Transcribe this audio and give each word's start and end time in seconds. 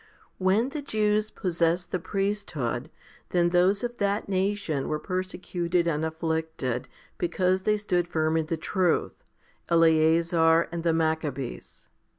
14. 0.39 0.39
When 0.63 0.69
the 0.69 0.81
Jews 0.81 1.29
possessed 1.29 1.91
the 1.91 1.99
priesthood, 1.99 2.89
then 3.29 3.49
those 3.49 3.83
of 3.83 3.97
that 3.97 4.27
nation 4.27 4.87
were 4.87 4.97
persecuted 4.97 5.85
and 5.87 6.03
afflicted, 6.03 6.87
because 7.19 7.61
they 7.61 7.77
stood 7.77 8.07
firm 8.07 8.35
in 8.35 8.47
the 8.47 8.57
truth, 8.57 9.23
Eleazar 9.69 10.67
and 10.71 10.81
the 10.81 10.91
Maccabees. 10.91 11.87